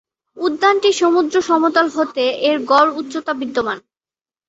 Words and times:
উদ্যানটি 0.37 0.89
সমুদ্র 0.93 1.35
সমতল 1.41 1.87
হতে 1.95 2.23
এর 2.41 2.57
গড় 2.65 2.89
উচ্চতা 2.99 3.33
বিদ্যমান। 3.33 3.77